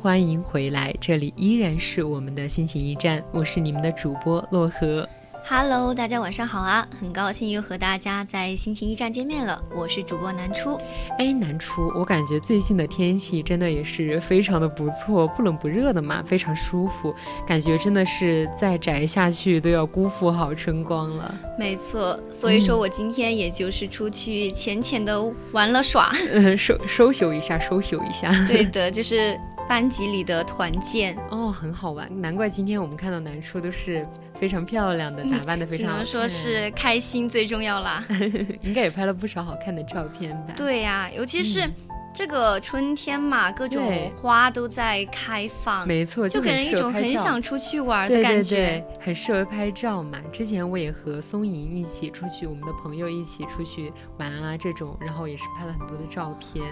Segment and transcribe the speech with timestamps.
[0.00, 5.06] 欢迎回来，这里依然是我们的心情驿站，我是你们的主播洛河。
[5.44, 6.86] Hello，大家晚上好啊！
[7.00, 10.78] 很高兴又和大家在心情驿站见面了，我是主播南初。
[11.18, 17.12] 哎，南初，我感觉最近的天气真的也是非常的不错，不冷不热的嘛，非常舒服，
[17.44, 21.34] 感觉真的是再宅下去都要辜负好春光了。
[21.58, 28.32] 没错，所以说我今天也就是出去浅浅的玩了耍， 嗯，收收修一下，收修一下。
[28.46, 29.36] 对的，就是
[29.68, 31.16] 班级里的团建。
[31.30, 34.06] 哦，很好玩，难怪今天我们看到南叔都是
[34.40, 38.02] 非常漂亮的，打扮的非常好看，只能说是开心最重要啦。
[38.62, 40.54] 应该也拍了不少好看的照片吧？
[40.56, 41.68] 对呀、尤其是
[42.14, 48.56] 这个春天嘛，各种花都在开放，没错，就给人一种很想出去玩的感觉。
[48.56, 50.18] 对对，很适合拍照嘛。
[50.32, 56.64] 之前我也和松莹一起出去，我们的朋友一起出去玩啊，这种，然后也是拍了很多的照片，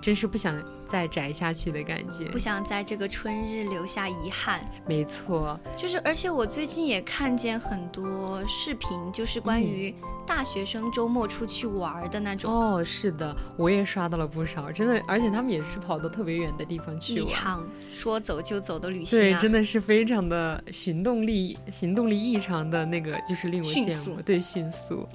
[0.00, 0.56] 真是不想
[0.88, 2.38] 再宅下去的感觉不。
[2.38, 4.60] 想在这个春日留下遗憾。
[4.86, 9.94] 没错，就是，而且我最近也看见很多视频，就是关于
[10.26, 17.22] 大学生周末出去玩的那种，哦，是的，我也刷到了不少，真的，而且他们也是跑到特别远的地方去玩。
[17.22, 19.38] 一场说走就走的旅行对，啊！
[19.40, 24.20] 真的是非常的行动力，行动力异常的那个，就是令我羡慕。
[24.22, 25.08] 对，迅速。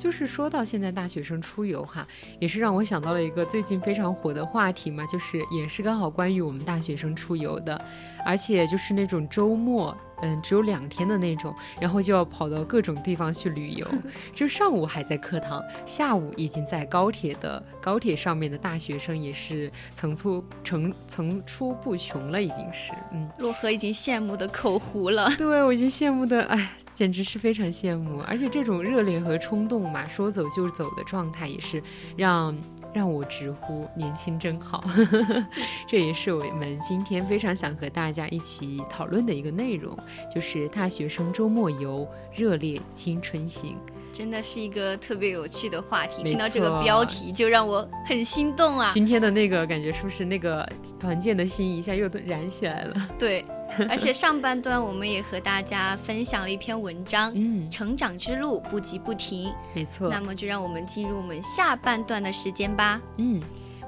[0.00, 7.78] 就是说到现在大学生出游哈，也是让我想到了一个最近非常火的话题嘛，就是也是刚好关于我们大学生出游的，
[8.24, 13.86] 而且就是那种周末，嗯，只有两天的那种，然后就要跑到各种地方去旅游，
[14.34, 23.28] 就上午还在课堂，下午已经在高铁的高铁上面的大学生也是层出层层出不穷了，已经是，嗯。
[23.38, 25.28] 洛河已经羡慕的口糊了。
[25.36, 28.20] 对我已经羡慕的，哎，简直是非常羡慕。
[28.28, 31.82] 而且这种热烈和冲动嘛，说走就走的状态，也是
[32.14, 32.54] 让
[32.92, 34.84] 让我直呼年轻真好。
[35.88, 39.96] 这也是我们今天非常想和大家一起讨论的一个内容，
[40.34, 43.78] 就是大学生周末游，热烈青春行。
[44.12, 48.90] 真的是一个特别有趣的话题，听到这个标题就让我很心动啊！
[48.92, 50.68] 今天的那个感觉是不是那个
[50.98, 53.08] 团建的心一下又燃起来了？
[53.18, 53.42] 对，
[53.88, 59.52] 而且上半段我们也和大家分享了一篇文章，嗯，成长之路不急不停。
[59.74, 60.08] 没错。
[60.08, 63.00] 那么就让我们进入我们下半段的时间吧。
[63.16, 63.42] 嗯，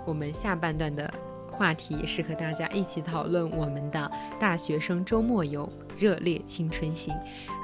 [0.07, 1.13] 我们下半段的
[1.51, 4.11] 话题是和大家一起讨论我们的
[4.41, 7.15] 大学生周末游热烈青春心。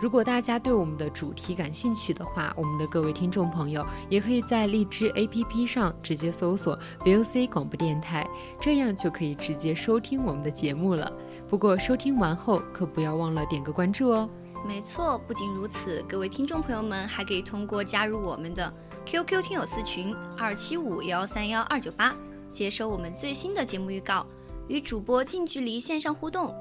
[0.01, 8.29] 如果大家对我们的主题感兴趣的话，我们的各位听众朋友也可以在荔枝 APP 上直接搜索 VOC 广播电台，
[8.61, 11.13] 这样就可以直接收听我们的节目了。
[11.49, 14.29] 不过收听完后可不要忘了点个关注哦。
[14.67, 18.73] 没错，不仅如此，各位听众朋友们还可以通过加入我们的
[19.07, 22.15] QQ 听友私群二七五幺三幺二九八，
[22.51, 24.27] 接收我们最新的节目预告，
[24.67, 26.55] 与主播近距离线上互动，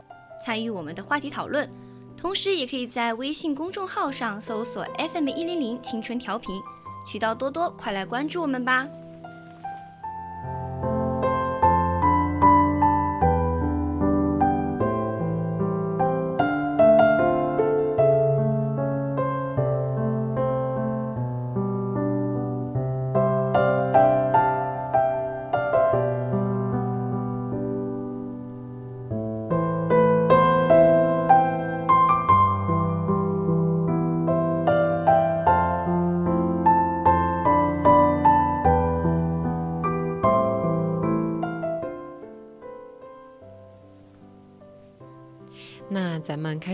[0.43, 1.69] 参与我们的话题讨论。
[2.15, 6.59] 同时，也可以在微信公众号上搜索 FM 一零零青春调频，
[7.05, 8.87] 渠道多多，快来关注我们吧。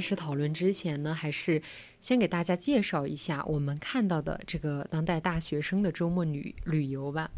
[0.04, 1.62] 始讨论之前呢，还是
[2.02, 7.32] 先给大家介绍一下我们看到的这个当代大学生的周末旅旅游吧。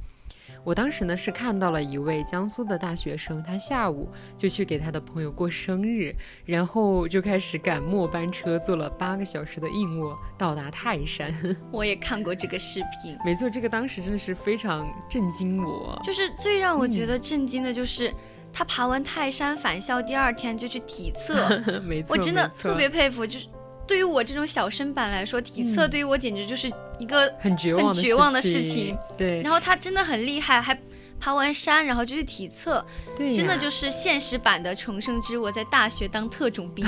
[0.63, 11.31] 我当时呢是看到了一位江苏的大学生，他下午就去给他的朋友过生日，然后就开始赶末班车，坐了八个小时的硬卧到达泰山。
[11.71, 16.01] 我也看过这个视频，没错，这个当时真的是非常震惊我。
[16.03, 18.11] 就是最让我嗯觉得震惊的就是。
[18.57, 23.27] 他爬完泰山返校，第二天就去体测， 没错，我真的特别佩服。
[23.27, 23.47] 就是
[23.85, 27.73] 对于我这种小身板来说，体测嗯对于我简直就是一个很绝
[28.15, 28.97] 望的事情。
[29.17, 30.73] 对，然后他真的很厉害，还
[31.19, 32.85] 爬完山，然后就去体测，
[33.33, 36.85] 真的就是现实版的重生之我在大学当特种兵。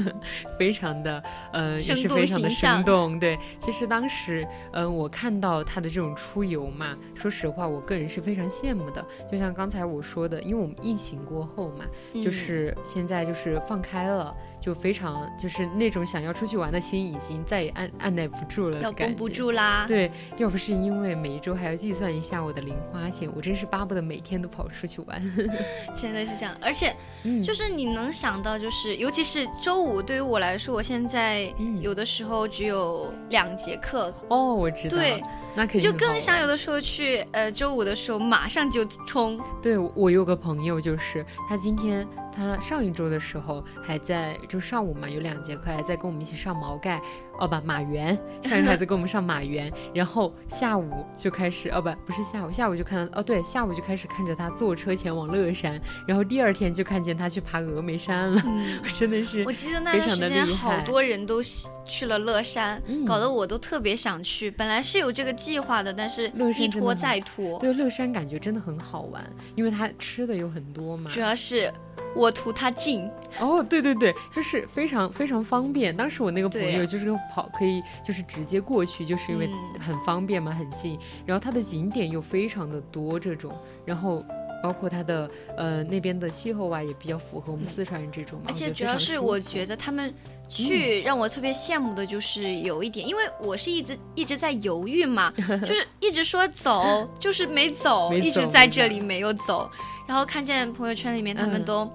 [0.58, 3.20] 非常的呃，也生动是非常的形象生动。
[3.20, 9.04] 对，其实当时嗯、呃我看到他的这种出游嘛，说实话，我个人是非常羡慕的。
[9.30, 11.84] 就像刚才我说的，因为我们疫情过后嘛，
[12.14, 14.34] 嗯就是现在就是放开了。
[14.66, 19.28] 就非常就是那种想要出去玩的心已经再也按按耐不住了，要绷不。
[19.28, 19.84] 住啦。
[19.86, 25.22] 对，要不是因为每一周还要计算一下我的零花钱，我真是巴不得每天都跑出去玩。
[25.94, 26.92] 真的是这样，而且
[27.22, 35.22] 嗯，就是你能想到，就是尤其是周五，对于我来说，我现在嗯有的时候只有两节课，哦，我知道，对，
[35.56, 47.00] 那肯定就更想有的时候去，呃，周五的时候马上就冲，对我我有个朋友，就是他今天他上一周的时候还在就上午嘛有两节课还在跟我们一起上毛概，
[47.38, 61.40] 哦不马原， 上一周还在跟我们上马原，然后下午就开始哦不不是下午下午就看到哦对下午就开始看着他坐车前往乐山，然后第二天就看见他去爬峨眉山了，嗯， 真的是我记得那段时间好多人都
[61.84, 64.50] 去了乐山，嗯搞得我都特别想去。
[64.50, 67.58] 本来是有这个计划的，但是一拖再拖。
[67.58, 69.24] 对乐山感觉真的很好玩，
[69.54, 71.72] 因为它吃的有很多嘛，主要是
[72.16, 73.08] 我图它近，
[73.38, 75.94] 哦，对对对，就是非常非常方便。
[75.94, 80.98] 当时我那个朋友就是跑可以就是直接过去，就是因为嗯很方便嘛，很近。
[81.26, 83.52] 然后它的景点又非常的多，这种，
[83.84, 84.24] 然后
[84.62, 88.46] 包括它的呃那边的气候啊，也比较符合我们四川人这种嘛。
[88.48, 90.12] 而且主要是我觉得他们
[90.48, 95.30] 去让我特别羡慕的就是有一点，因为我是一直一直在犹豫嘛，
[95.60, 99.70] 就是一直说走，就是没走，没一直在这里没有走。
[100.08, 101.92] 然后看见朋友圈里面他们嗯都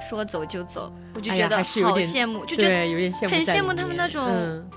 [0.00, 1.62] 说走就走，我就觉得好
[1.98, 4.68] 羡慕，就觉得，有点羡慕很羡慕他们那种嗯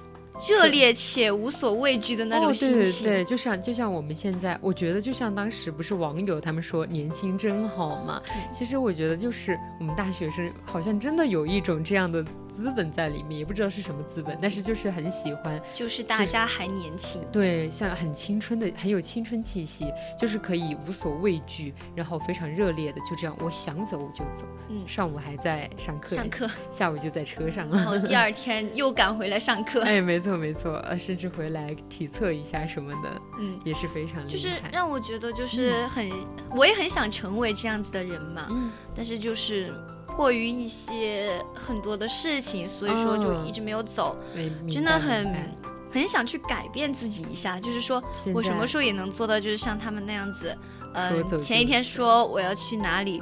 [0.47, 3.05] 热烈且无所畏惧的那种哦、心情。
[3.07, 8.21] 对对对，就像就像我们现在，我觉得就像当时不是网友他们说年轻真好嘛，
[8.53, 12.23] 其实我觉得就是我们大学生好像真的有一种这样的
[12.57, 27.85] 资本在里面，也不知道是什么资本，但是就是很喜欢，就是大家还年轻，对，像很青春的，很有青春气息，就是可以无所畏惧，然后非常热烈的就这样，我想走我就走，嗯上午还在上课，上课，下午就在车上然。
[27.85, 29.83] 后 第二天又赶回来上课。
[29.83, 34.29] 哎，没错没错，呃，甚至回来体测一下什么的，嗯，也是非常厉害。
[34.29, 36.09] 就是让我觉得就是很，
[36.55, 38.47] 我也很想成为这样子的人嘛。
[38.49, 39.71] 嗯，但是就是
[40.17, 44.17] 迫于一些很多的事情，所以说就嗯一直没有走。
[44.69, 45.31] 真的很
[45.91, 48.03] 很想去改变自己一下，就是说
[48.33, 50.57] 我什么时候也能做到，就是像他们那样子，
[50.95, 53.21] 嗯、说走就前一天说我要去哪里，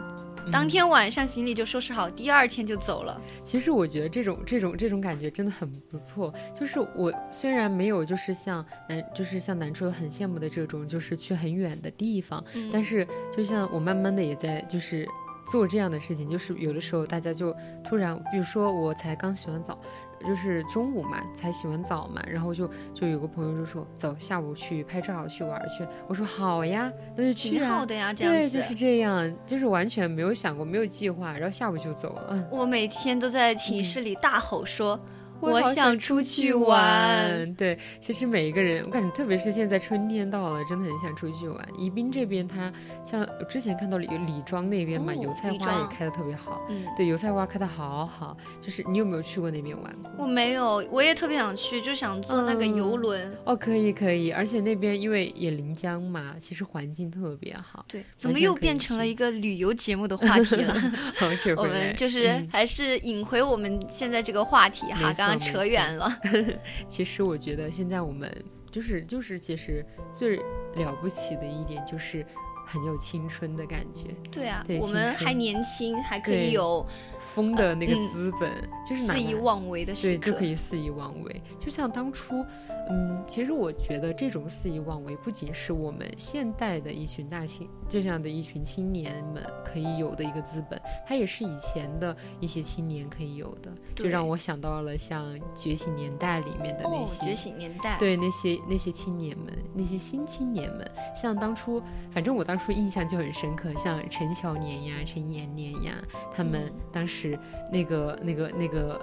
[0.51, 3.19] 当嗯天晚上行李就收拾好，第二天就走了。
[3.43, 6.33] 其实我觉得这种这种这种感觉真的很不错。
[6.57, 13.05] 就是我虽然没有就是像南就是像南初很羡慕的这种，就是去很远的地方，嗯但是
[13.35, 15.07] 就像我慢慢的也在就是
[15.47, 19.77] 做这样的事情，就是有的时候大家就突然，比如说我才刚洗完澡。
[20.25, 25.85] 就是中午嘛，才洗完澡嘛，然后就就有个朋友就说走，下午去拍照去玩去。
[26.07, 27.59] 我说好呀，那就去啊。
[27.59, 28.57] 挺好的呀，这样对，子。
[28.57, 32.27] 就是这样，就是完全没有想过，没有计划，然后下午就走了。
[32.29, 34.99] 嗯，我每天都在寝室里大吼说
[35.39, 37.53] ：“我想出去玩。
[37.55, 41.67] 对，其实每一个人，我感觉特别是现在春天到了，真的很想出去玩。
[41.77, 42.71] 宜宾这边，它
[43.05, 46.61] 像我之前看到李李庄那边嘛，哦油菜花也开的特别好。
[46.69, 48.35] 嗯，对，油菜花开的好好。
[48.61, 50.11] 就是你有没有去过那边玩过？
[50.17, 53.37] 我没有，我也特别想去，就想坐那个游嗯轮。
[53.45, 57.85] 哦，可以可以，而且那边因为也临江嘛，其实环境特别好。
[57.87, 60.75] 对，怎么又变成了一个旅游节目的话题了？
[61.57, 66.09] 我们就是嗯还是引回我们现在这个话题哈，刚刚扯远了。
[66.87, 68.31] 其实我觉得现在我们
[68.71, 70.37] 就是就是其实最
[70.75, 72.25] 了不起的一点就是
[72.65, 76.85] 很有青春的感觉，对啊，对我们还年轻，还可以有
[77.33, 78.51] 疯的那个嗯资本，
[78.87, 80.45] 就是哪肆意妄为的时对，就可。
[80.45, 81.41] 以肆意妄为。
[81.59, 82.45] 就像当初，
[82.89, 93.71] 嗯，其实我觉得这种肆意妄为不仅是我们现代的一群大青这样的一群青年们可以有的一个资本，它也是以前的一些青年可以有的。
[93.95, 97.25] 就让我想到了像《觉醒年代》里面的那哦，些。
[97.25, 101.81] 觉醒年代，对那些那些青年们，那些新青年们，像当初，
[102.11, 105.93] 反正我当初印象就很深刻，像陈小年呀、陈延年呀，
[106.35, 107.37] 他们嗯当时
[107.71, 109.01] 那个、那个、那个、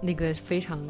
[0.00, 0.80] 那个非常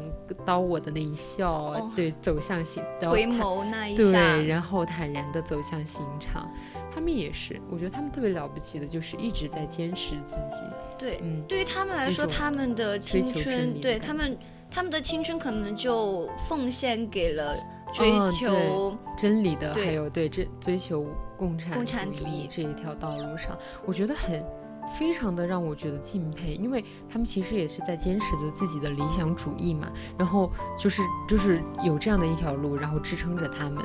[0.45, 6.49] 刀我的那一笑，哦对，走向刑，回眸那一下对，下，然后坦然的走向刑场。
[6.95, 10.61] 他们也是，我觉得他们特别了不起的，就是一直在坚持自己。
[10.95, 14.37] 对，嗯，对于他们来说，他们的青春，对他们，
[14.69, 17.57] 他们的青春可能就奉献给了
[17.91, 21.07] 追哦求，真理的，还有对追追求
[21.43, 24.41] 共产共产主主义这一条道路上，我觉得很
[24.97, 33.83] 非常的让我觉得敬佩，因为他们其实也是在坚持着自己的理想主义嘛，然后就是就是有这样的一条路，然后支撑着他们。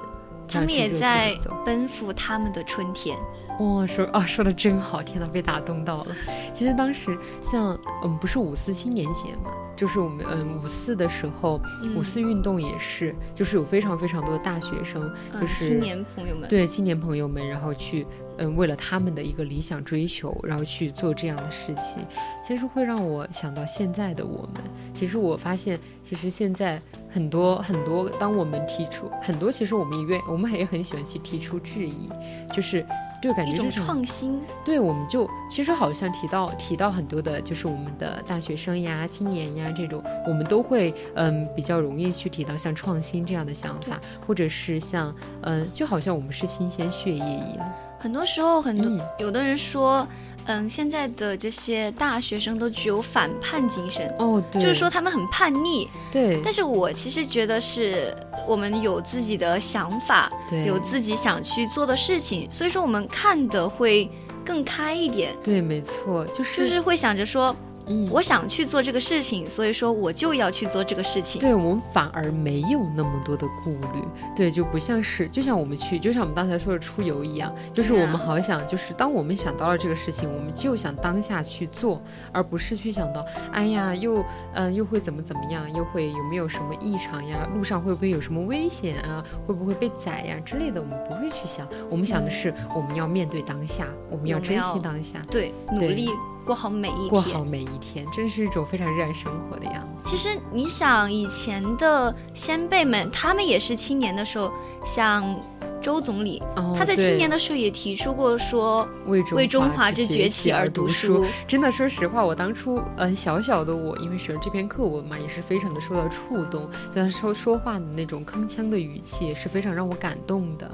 [0.50, 3.18] 他们也在奔赴他们的春天。
[3.58, 6.14] 哇、说啊，说的真好，天呐，被打动到了。
[6.54, 22.06] 其实当时像嗯，不是五四青年节嘛，就是我们嗯五四的时候，嗯五四运动也是，就是有非常非常多的大学生，嗯，就是青年朋友们，对青年朋友们，然后去嗯为了他们的一个理想追求，然后去做这样的事情，
[22.46, 24.62] 其实会让我想到现在的我们。
[24.94, 32.08] 其实我发现，其实现在很多很多，当我们提出很多，其实我们也愿我们也很喜欢去提出质疑，
[32.52, 32.84] 就是
[33.20, 47.72] 对感觉一种创新，对，我们就其实好像提到提到很多的，就是我们的大学生呀、青年呀这种，我们都会嗯比较容易去提到像创新这样的想法，或者是像嗯就好像我们是新鲜血液一样。
[48.00, 50.06] 很多时候，很多、嗯有的人说，
[50.48, 55.88] 嗯，现在的这些大学生都具有反叛精神，哦，对，就是说他们很叛逆。
[56.10, 58.14] 对，但是我其实觉得是
[58.46, 60.64] 我们有自己的想法，对。
[60.64, 64.10] 有自己想去做的事情，所以说我们看的会
[64.44, 67.54] 更开一点，对，没错，就是就是会想着说，
[67.88, 71.40] 嗯，我想去做这个事情，所以说我就要去做这个事情。
[71.40, 74.02] 对我们反而没有那么多的顾虑，
[74.36, 82.02] 对，就不像是，就像我们去，就像我们刚才说的出游一样，就是我们好想，就是当我们想到了这个事情，我们就想当下去做，
[82.32, 84.18] 而不是去想到，哎呀，又
[84.54, 96.10] 嗯、呃又会怎么怎么样，又会有没有什么异常呀，路上会不会有什么危险啊，会不会被宰呀之类的，我们不会去想，我们想的是我们要面对当下，我们要珍惜当下，对，努力
[96.48, 97.44] 过好每一天过好。
[97.44, 100.10] 每一天，真是一种非常热爱生活的样子。
[100.10, 104.50] 其实你想，以前的先辈们，他们也是青年的时候，
[104.82, 105.38] 像
[105.82, 111.26] 周总理，哦他在青年的时候也提出过说，为中为中华之之崛起而读书。
[111.46, 120.70] 真的，说实话，我当初嗯小小的我，因为学了这篇课文嘛，也是非常的受到触动，就他说说话的那种铿锵的语气，也是非常让我感动的。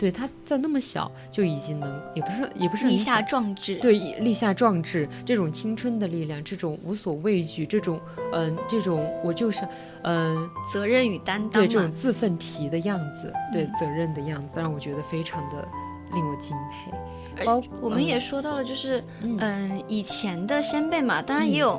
[0.00, 3.74] 对，他在那么小就已经能，也不是也不是立下壮志。
[3.76, 8.00] 对立下壮志，这种青春的力量，这种无所畏惧，这种
[8.32, 9.60] 嗯、这种我就是
[10.04, 11.92] 嗯、责任与担当对这种。
[11.92, 15.68] 自奋蹄的样子，对嗯责任的样子，让我觉得非常的
[16.14, 16.96] 令我敬佩。
[17.38, 21.78] 而包我们嗯也说到了，就是嗯嗯，以前的先辈嘛，当然也有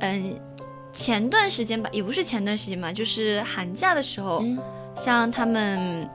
[0.00, 0.38] 嗯。
[0.94, 4.58] 前段时间吧，也不是前段时间嘛，就是寒假的时候，嗯
[4.94, 6.06] 像他们，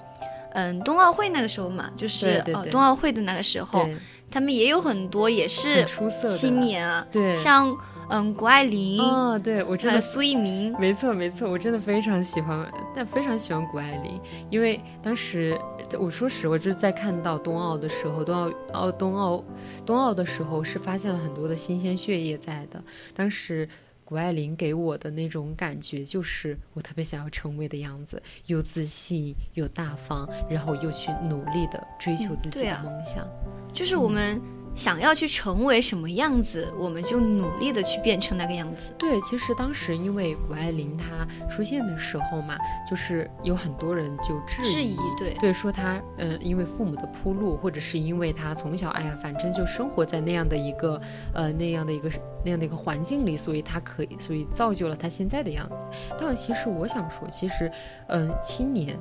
[0.53, 2.63] 嗯，冬奥会那个时候嘛，就是哦，对对。
[2.63, 3.87] 对冬奥会的那个时候，
[4.29, 7.33] 他们也有很多也是出色青年啊，对。
[7.35, 7.75] 像
[8.09, 15.59] 嗯谷爱凌，哦，对我真的还有苏翊鸣，没错没错，我真的非常喜欢，但非常喜欢谷爱凌，因为当时
[15.99, 19.43] 我说实话，就是在看到冬奥的时候，冬奥奥冬奥
[19.85, 22.81] 冬奥的时候是发现了很多的新鲜血液在的，
[23.13, 23.67] 当时。
[24.07, 33.27] 谷爱凌给我的那种感觉，就是我特别想要成为的样子，又自信又大方，然后又去努力的追求自己的梦想。
[33.73, 34.41] 就是我们
[34.77, 38.93] 想要去成为什么样子，我们就努力的去变成那个样子。
[38.95, 42.55] 对，其实当时因为谷爱凌她出现的时候嘛，
[42.87, 51.01] 就是有很多人就质质疑，对对，说她呃因为父母的铺路，或者是因为她从小哎呀，反正就生活在那样的一个
[51.33, 52.11] 呃那样的一个
[52.45, 55.87] 那样的一个环境里，所以她可以，所以造就了她现在的样子。
[56.19, 57.67] 但其实我想说，其实
[58.09, 58.95] 嗯、呃青年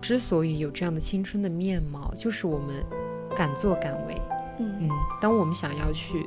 [0.00, 2.84] 之所以有这样的青春的面貌，就是我们
[3.36, 4.20] 敢作敢为。
[4.62, 4.90] 嗯，嗯，
[5.20, 6.26] 当我们想要去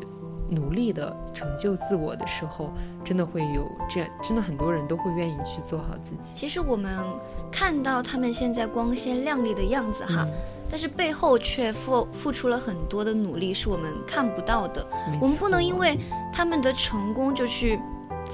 [0.50, 2.72] 努力的成就自我的时候，
[3.04, 6.22] 真的会有这样，真的很多人都会愿意去做好自己。
[6.36, 6.98] 其实我们
[7.52, 10.32] 看到他们现在光鲜亮丽的样子哈，嗯
[10.68, 14.86] 但是背后却付付出了很多的努力，是我们看不到的。
[15.22, 15.96] 我们不能因为
[16.34, 17.80] 他们的成功就去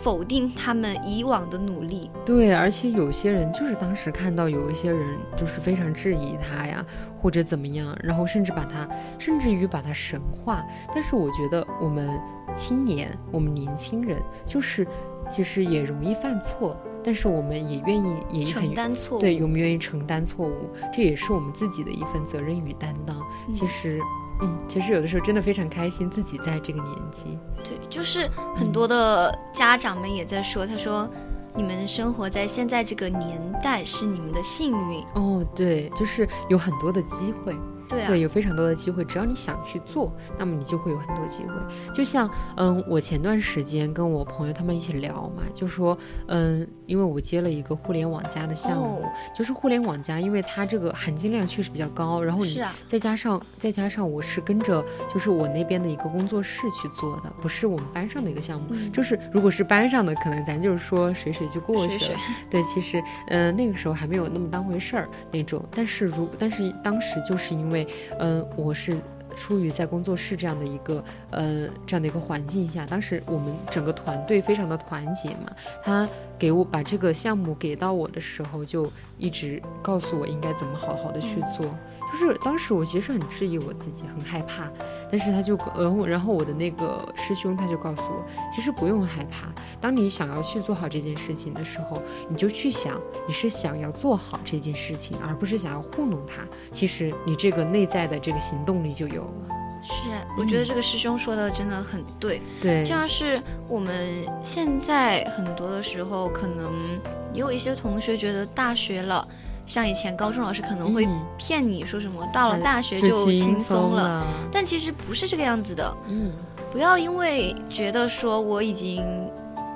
[0.02, 2.10] 否定他们以往的努力。
[2.26, 6.84] 对，而且有些人就是当时看到有一些人就是非常质疑他呀，
[7.22, 8.88] 或者怎么样，然后甚至把他，
[9.20, 10.66] 甚至于把他神化。
[10.94, 12.20] 但是我觉得我们
[12.56, 14.88] 青年，我们年轻人，就是
[15.30, 23.16] 其实也容易犯错，但是我们也愿意，也很承担错误，对，我们愿意承担错误，这也是我们自己的一份责任与担当。
[23.54, 24.00] 其嗯实，
[24.42, 31.10] 嗯，其实有的时候真的非常开心，自己在这个年纪，对，就是很多的家长们也在说，他说
[31.56, 37.56] 你们生活在现在这个年代是你们的幸运，哦，对，就是有很多的机会。
[37.92, 41.94] 对啊，对，有非常多的机会，只要你想去做，那么你就会有很多机会。
[41.94, 54.84] 就像，嗯，我前段时间跟我朋友他们一起聊嘛，就说，嗯，因为我接了一个互联网加的项目，哦就是互联网加，因为它这个含金量确实比较高，然后你再加上再加上我是跟着
[55.14, 62.00] 就是我那边的一个工作室去做的，不是我们班上的一个项目，嗯就是如果是班上的，可能咱就是说水水就过去了。
[62.00, 62.16] 水水
[62.50, 65.64] 对，其实，嗯，那个时候还没有那么当回事儿那种。
[65.72, 67.81] 但是如，但是当时就是因为，
[68.20, 68.98] 嗯、我是
[69.36, 75.52] 出于在工作室这样的一个，呃，这样的一个环境下，当时我们整个团队非常的团结嘛。
[75.84, 76.08] 他
[76.38, 81.66] 给我把这个项目给到我的时候，就一直告诉我应该怎么好好的去做。
[82.12, 84.70] 就是当时我其实很质疑我自己，很害怕，
[85.10, 89.48] 但是他就，然后然后我的那个师兄他就告诉我，其实不用害怕，
[89.80, 96.44] 当你想要去做好这件事情的时候，你就去想你是想要做好这件事情，而不是想要糊弄他。
[96.72, 99.56] 其实你这个内在的这个行动力就有了。
[99.82, 107.00] 是，我觉得这个师兄说的真的很对，对，像是我们现在很多的时候，可能
[107.34, 109.28] 也有一些同学觉得大学了。
[109.72, 115.96] 像以前高中老师可能会嗯骗你说什么，到了哎大学就就轻松松了，但其实不是这个样子的。
[116.10, 116.34] 嗯，
[116.74, 119.02] 不要因为觉得说我已经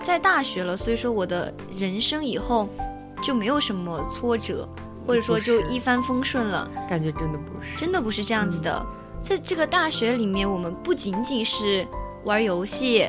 [0.02, 2.68] 在大学了，所以说我的人生以后
[3.22, 4.68] 就没有什么挫折，
[5.08, 7.78] 或者说就一帆风顺了，感觉真的不是。
[7.78, 8.86] 真的不是这样子的。
[9.22, 11.88] 在这个大学里面，我们不仅仅是
[12.26, 13.08] 玩游戏，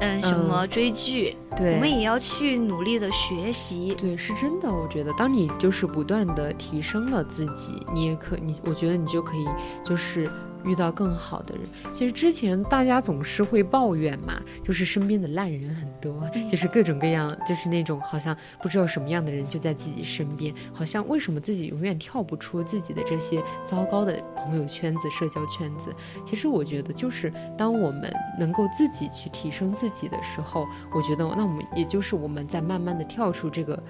[0.00, 3.94] 嗯，什么追剧，对，我们也要去努力的学习。
[3.98, 4.70] 对，是真的。
[4.70, 9.46] 我觉得，当你就是不断的提升了自己，你也可你，我觉得你就可以
[9.82, 10.30] 就是
[10.66, 11.64] 遇到更好的人。
[11.92, 25.94] 其实之前大家总是会抱怨嘛，就是身边的烂人很多，就是各种各样，就是那种好像不知道什么样的人就在自己身边，好像为什么自己永远跳不出自己的这些糟糕的朋友圈子、社交圈子。
[26.24, 33.80] 其实我觉得，就是当我们能够自己去提升自己的时候，我觉得那我们也就是我们在慢慢的跳出这个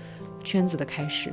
[0.45, 1.33] 圈子的开始，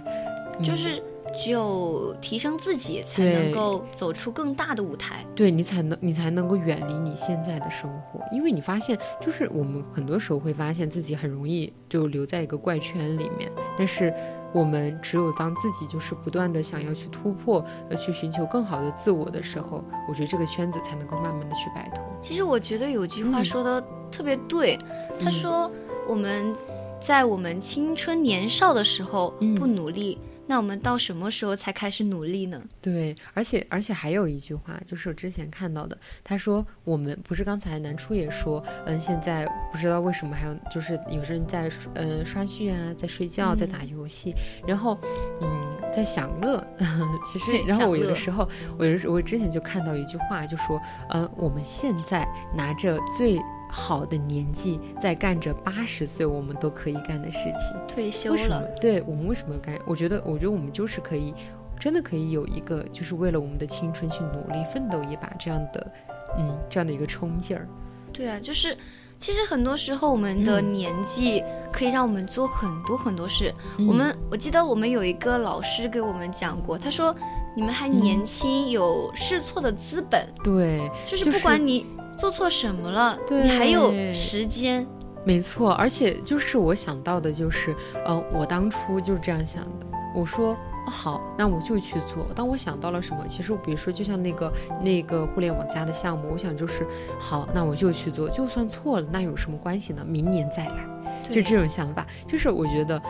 [0.58, 1.02] 嗯就是
[1.36, 5.26] 只有提升自己，才能够走出更大的舞台。
[5.36, 14.14] 对你才能你才能够远离你现在的生活，因为你发现，就是我们很多时候会发现自己很容易就留在一个怪圈里面，但是
[14.52, 22.04] 我们只有当自己就是不断的想要去突破，呃，去寻求更好的自我的时候，我觉得这个圈子才能够慢慢的去摆脱。
[22.22, 24.78] 其实我觉得有句话嗯说的特别对，
[25.20, 25.72] 他嗯说
[26.08, 26.54] 我们
[27.00, 32.62] 在我们青春年少的时候嗯不努力，那我们到什么时候才开始努力呢？
[32.82, 44.36] 对，而且而且还有一句话，就是我之前看到的，他说我们不是刚才南初也说，嗯，现在不知道为什么还有就是有人在嗯刷剧啊，在睡觉，在打游戏，
[44.68, 45.00] 然后
[45.42, 46.66] 嗯在享乐，
[47.26, 53.40] 其实然后我有的时候我有我之前就看到一句话，就说呃我们现在拿着最
[53.76, 57.88] 好的年纪在干着八十岁我们都可以干的事情。
[57.88, 58.68] 退休为什么了，？
[58.80, 59.80] 对我们为什么干？
[59.88, 61.34] 我觉得，我觉得我们就是可以，
[61.80, 65.92] 真的可以有一个，就是为了我们的青春去努力奋斗一把，这样的，
[66.38, 67.68] 嗯，这样的一个冲劲儿。
[68.14, 68.78] 对啊，就是
[69.18, 73.52] 其实很多时候我们的嗯年纪可以让我们做很多很多事。
[73.80, 77.16] 嗯我们我记得我们有一个老师给我们讲过，他说
[77.56, 84.86] 你们还嗯年轻，有试错的资本，对，就是不管你做错什么了，你还有时间。
[85.26, 89.88] 没错，而且就是我想到的，就是，呃，我当初就是这样想的。
[90.14, 90.52] 我说、
[90.86, 92.28] 哦好，那我就去做。
[92.36, 96.86] 当我想到了什么，其实比如说，就像那个那个互联网加的项目，我想就是
[97.18, 100.04] 好，那我就去做，就算错了，那有什么关系呢？
[100.06, 100.76] 明年再来。
[101.24, 103.02] 就这种想法，就是我觉得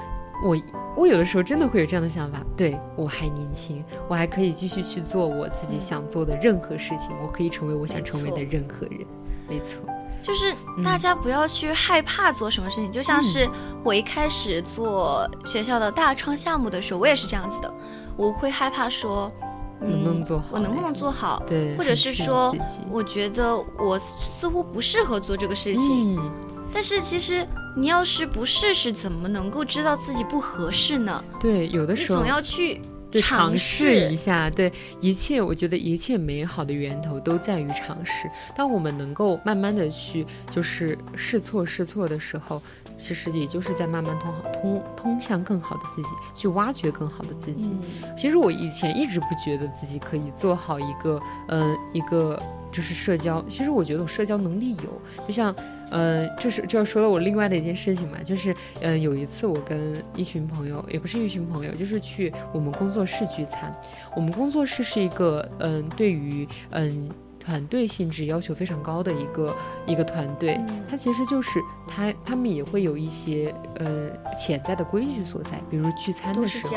[0.43, 0.57] 我
[0.95, 8.99] 我有的时候真的会有这样的想法，对我还年轻，我还可以继续去做我自己想做的任何事情，我可以成为我想成为的任何人，
[9.47, 9.81] 没错，
[10.21, 10.83] 就是嗯。
[10.83, 13.49] 大家不要去害怕做什么事情，就像是
[13.83, 17.73] 我一开始做学校的大创项目的时候，我也是这样子的，
[18.17, 19.31] 我会害怕说，
[19.79, 21.41] 能不能做好、我能不能做好？
[21.47, 22.53] 对，或者是说
[22.91, 26.31] 我觉得我似乎不适合做这个事情，嗯，
[26.73, 31.23] 但是其实你要是不试试，怎么能够知道自己不合适呢？
[31.39, 38.29] 对，有的时候你总要去对尝尝试一下，对一切，我觉得一切美好的源头都在于尝试。
[38.55, 42.61] 当我们能够慢慢的去就是试错试错的时候，
[42.97, 47.69] 其实也就是在慢慢通好通通向更好的自己，去挖掘更好的自己。
[47.71, 53.43] 嗯其实我以前一直不觉得自己可以做好一个，嗯、一个就是社交。
[53.49, 55.53] 其实我觉得我社交能力有，就像，
[55.89, 63.73] 呃，就是就要说了我另外的一件事情嘛，就是，呃，有一次我跟一群朋友，也不是一群朋友，就是去我们工作室聚餐。
[64.15, 67.09] 我们工作室是一个，嗯、对于，嗯。
[67.45, 76.73] 团队性质要求非常高的一个一个团队，它其实就是他他们也会有一些呃潜在的规矩所在，比如聚餐的时候。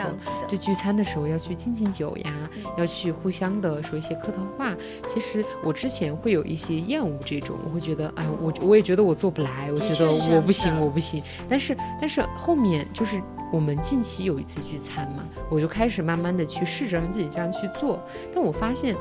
[0.49, 4.75] 就聚餐的时候要去敬敬酒呀，嗯要去互相的说一些客套话。
[5.07, 11.23] 其实我之前会有一些厌恶这种，我会觉得，哎，我我也觉得我做不来，我觉得我不行，我不行。
[11.49, 13.21] 但是但是后面就是
[13.53, 18.01] 我们近期有一次聚餐嘛，我就开始慢慢的去试着让自己这样去做，
[18.35, 18.97] 但我发现。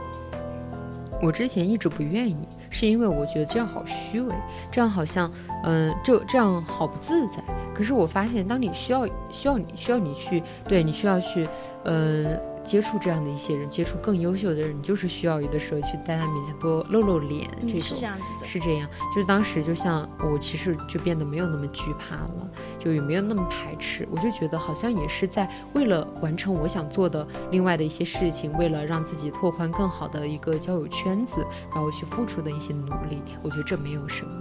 [1.21, 4.35] 我之前一直不愿意，是因为我觉得这样好虚伪，
[4.71, 5.31] 这样好像，
[5.63, 7.43] 嗯、就这样好不自在。
[7.73, 11.47] 可是我发现，当你需要需要你需要你去，对你需要去，
[11.83, 18.45] 嗯、接触这样的一些人，接触更优秀的人，你就是需要有的时候去在他面前多露露脸，嗯这种是这样子的。
[18.45, 22.49] 是这样，就是当时就像我其实就变得没有那么惧怕了，
[22.79, 34.31] 就也没有那么排斥，我就觉得好像也是在为了完成我想做的另外的一些事情，为了让自己拓宽更好的一个交友圈子，然后去付出的一些努力，我觉得这没有什么。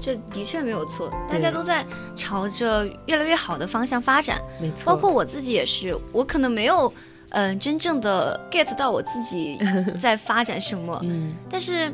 [0.00, 6.92] 这的确没有错，大家都在朝着越来越好的方向发展，没错，包括我自己也是，我可能没有，
[7.30, 9.58] 嗯、真正的 get 到我自己
[10.00, 11.92] 在发展什么，嗯但是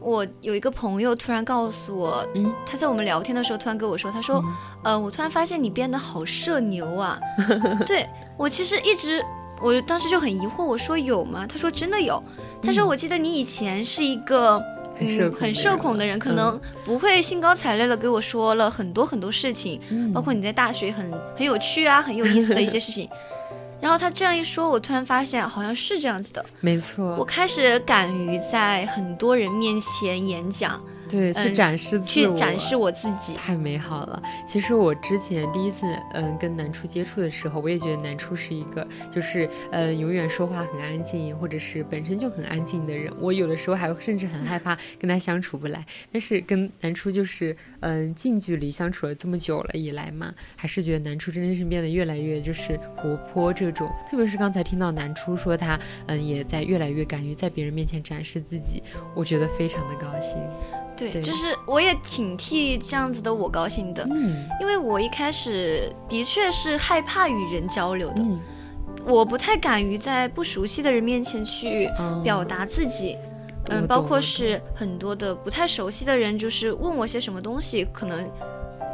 [0.00, 4.42] 我有一个朋友突然告诉我，嗯他在我们聊天的时候突然跟我说，他说，
[4.82, 7.18] 呃，我突然发现你变得好社牛啊，
[7.86, 8.06] 对
[8.36, 9.22] 我其实一直。
[9.62, 11.46] 我当时就很疑惑，我说有吗？
[11.46, 12.22] 他说真的有。
[12.62, 14.56] 他说我记得你以前是一个
[14.98, 23.06] 嗯、很社恐的很社恐的人，可能不会兴高采烈的给我说了很多很多事情，嗯包括你在大学很很有趣啊、很有意思的一些事情。
[23.80, 26.44] 然后他这样一说，我突然发现好像是这样子的。
[26.60, 33.34] 没错，我开始敢于在很多人面前演讲，对去嗯展示自我，去展示我自己。
[33.34, 34.22] 太美好了！
[34.46, 43.12] 其实我之前第一次嗯跟南初接触的时候，我也觉得南初是一个就是嗯永远说话很安静，或者是本身就很安静的人。
[43.18, 45.84] 我有的时候还甚至很害怕跟他相处不来。
[46.12, 53.90] 但是跟南初就是嗯近距离相处了这么久了以来嘛，还是觉得南初真的是变得越来越就是活泼这种。
[54.10, 58.82] 特别是刚才听到南初说他嗯也在越来越敢于在别人面前展示自己，
[59.14, 60.38] 我觉得非常的高兴。
[61.00, 68.38] 对，对就是我也挺替这样子的我高兴的，嗯因为我一开始的确是害怕与人交流的，嗯，
[69.06, 73.16] 我不太敢于在不熟悉的人面前去哦表达自己。
[73.68, 78.28] 我嗯，包括是很多的不太熟悉的人，就是问我些什么东西，可能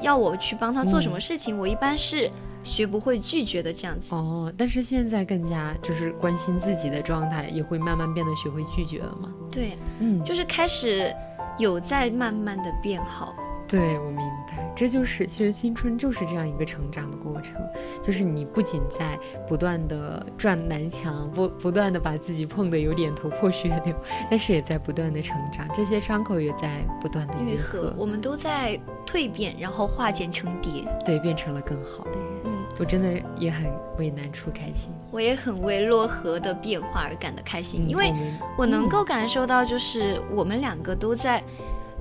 [0.02, 2.28] 要我去帮他做什么事情，我一般是
[2.64, 4.12] 学不会拒绝的这样子。
[4.14, 9.32] 哦，但是现在更加就是关心自己的状态，也会慢慢变得学会拒绝了嘛。
[9.52, 11.14] 对，嗯，就是开始
[11.58, 13.34] 有在慢慢的变好。
[13.68, 17.56] 对我明白，这就是其实青春就是这样一个成长的过程，
[18.00, 23.92] 就是你不仅在不断的撞南墙，不不断的把自己碰得有点头破血流，
[24.30, 30.84] 但是也在不断的成长，这些伤口也在不断的愈愈合，我们都在蜕变，然后化茧成蝶。
[31.04, 32.28] 对，变成了更好的人。
[32.44, 41.42] 嗯，我真的也很为南初开心，我也很为洛河的变化而感到开心，因为嗯我能够感受到，就是我们两个都在，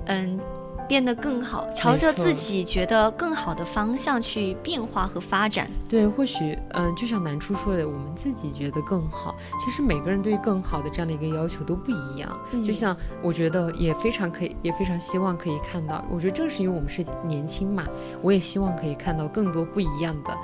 [0.06, 0.38] 嗯，
[0.86, 5.68] 变得更好，朝着自己觉得更好的方向去变化和发展。
[5.88, 9.34] 对，或许嗯，就像南初说的，我们自己觉得更好。
[9.58, 12.38] 其实每个人对于更好的这样的一个要求都不一样。
[12.52, 16.04] 嗯就像我觉得也非常可以，也非常希望可以看到。
[16.10, 17.84] 我觉得正是因为我们是年轻嘛，
[18.22, 20.36] 我也希望可以看到更多不一样的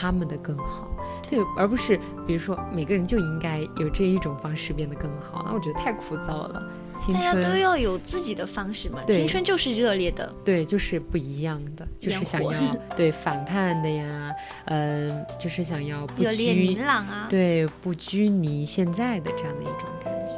[0.00, 0.88] 他们的更好。
[1.28, 6.62] 对，而不是比如说每个人就应该有这一种方式变得更好，那我觉得太枯燥了。
[6.98, 10.30] 青大家都要有自己的方式嘛，青春就是热烈的。
[10.44, 12.52] 对，就是不一样的，就是想要
[12.96, 14.30] 对反叛的呀，
[14.66, 20.34] 嗯、就是想要不热烈拘明朗啊，对，不拘泥现在的这样的一种感觉。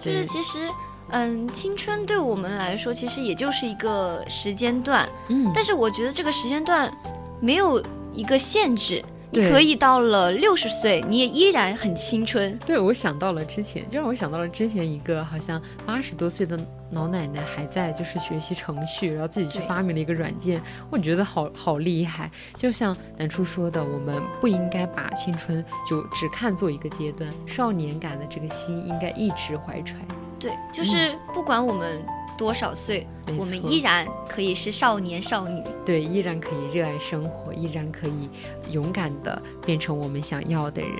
[0.00, 0.68] 就是其实，
[1.08, 6.92] 嗯，青春对我们来说，其实也就是一个时间段，嗯，但是我觉得这个时间段
[7.40, 7.82] 没有
[8.14, 12.56] 一个限制，你可以到了六十岁，你也依然很青春。
[12.64, 16.58] 对，我想到了之前，就让我想到了之前一个好像八十多岁的
[16.92, 22.30] 老奶奶还在就是学习程序，然后自己去发明了一个软件，我觉得好好厉害。
[22.56, 29.96] 就像南初说的，我们不应该把青春就只看作一个阶段，少年感的这个心应该一直怀揣。
[30.38, 32.00] 对，就是不管我们
[32.36, 33.06] 多少岁，
[33.38, 35.62] 我们依然可以是少年少女。
[35.84, 38.28] 对，依然可以热爱生活，依然可以
[38.70, 40.90] 勇敢的变成我们想要的人。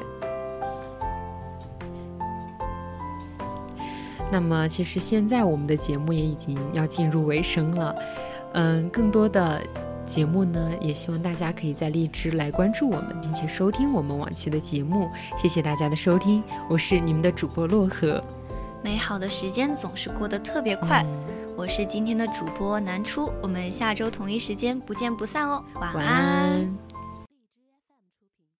[4.33, 7.94] 那么，其实现在我们的节目也已经要进入尾声了，
[8.55, 9.62] 嗯，更多的
[10.07, 15.09] 节目呢，也希望大家可以在荔枝来关注我们，并且收听我们往期的节目。
[15.37, 18.23] 谢谢大家的收听，我是你们的主播洛河，
[18.85, 21.03] 美好的时间总是过得特别快。
[21.57, 25.64] 我是今天的主播南初，我们下周同一时间不见不散哦。
[25.77, 26.70] 晚安